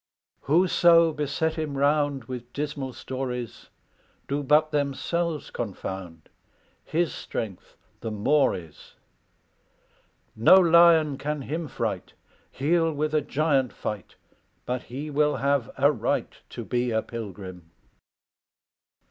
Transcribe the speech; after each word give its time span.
"Whoso 0.41 1.13
beset 1.13 1.53
him 1.59 1.77
round 1.77 2.23
With 2.23 2.51
dismal 2.53 2.93
stories, 2.93 3.69
Do 4.27 4.41
but 4.41 4.71
themselves 4.71 5.51
confound 5.51 6.27
His 6.83 7.13
strength 7.13 7.77
the 7.99 8.09
more 8.09 8.55
is. 8.55 8.95
No 10.35 10.55
lion 10.55 11.19
can 11.19 11.43
him 11.43 11.67
fright; 11.67 12.13
He'll 12.51 12.91
with 12.91 13.13
a 13.13 13.21
giant 13.21 13.73
fight, 13.73 14.15
But 14.65 14.81
he 14.81 15.11
will 15.11 15.35
have 15.35 15.69
a 15.77 15.91
right 15.91 16.33
To 16.49 16.65
be 16.65 16.89
a 16.89 17.03
pilgrim. 17.03 17.69